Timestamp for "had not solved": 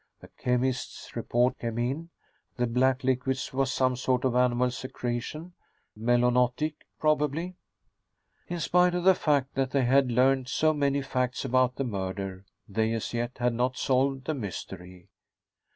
13.37-14.25